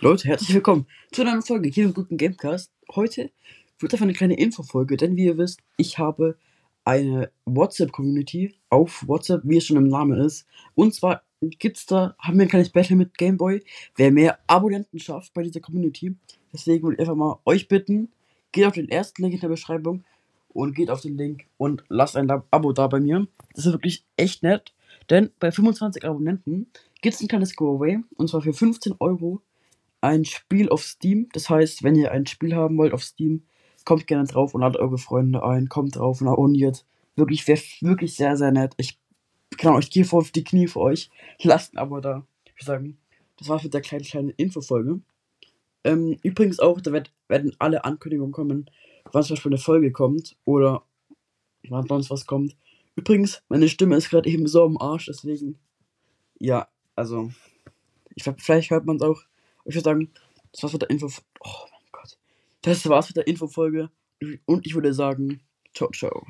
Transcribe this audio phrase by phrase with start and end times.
[0.00, 2.70] Leute, herzlich willkommen zu einer neuen Folge hier im guten Gamecast.
[2.94, 3.32] Heute
[3.80, 6.38] wird einfach eine kleine Infofolge, denn wie ihr wisst, ich habe
[6.84, 10.46] eine WhatsApp-Community auf WhatsApp, wie es schon im Namen ist.
[10.76, 13.60] Und zwar gibt's da, haben wir ein kleines Battle mit Gameboy,
[13.96, 16.14] wer mehr Abonnenten schafft bei dieser Community.
[16.52, 18.12] Deswegen würde ich einfach mal euch bitten,
[18.52, 20.04] geht auf den ersten Link in der Beschreibung
[20.50, 23.26] und geht auf den Link und lasst ein Abo da bei mir.
[23.56, 24.72] Das ist wirklich echt nett,
[25.10, 26.68] denn bei 25 Abonnenten
[27.02, 29.42] gibt es ein kleines Giveaway und zwar für 15 Euro
[30.00, 31.28] ein Spiel auf Steam.
[31.32, 33.44] Das heißt, wenn ihr ein Spiel haben wollt auf Steam,
[33.84, 36.84] kommt gerne drauf und ladet eure Freunde ein, kommt drauf und abonniert.
[37.16, 38.74] Wirklich, wäre wirklich sehr, sehr nett.
[38.76, 38.98] Ich
[39.56, 41.10] kann euch gehe vor auf die Knie für euch.
[41.42, 42.26] Lasst Abo da.
[42.44, 42.98] Ich würde sagen,
[43.38, 45.00] das war's mit der kleinen, kleinen Infofolge.
[45.84, 48.70] Ähm, übrigens auch, da wird, werden alle Ankündigungen kommen,
[49.12, 50.82] wann zum Beispiel eine Folge kommt oder
[51.68, 52.56] wann sonst was kommt.
[52.96, 55.56] Übrigens, meine Stimme ist gerade eben so am Arsch, deswegen,
[56.38, 57.30] ja, also,
[58.14, 59.22] ich vielleicht hört man es auch.
[59.68, 60.10] Ich würde sagen,
[60.52, 61.06] das war's mit der Info.
[61.40, 62.18] Oh mein Gott.
[62.62, 63.90] Das war's mit der Infofolge.
[64.46, 65.42] Und ich würde sagen,
[65.74, 66.26] ciao, ciao.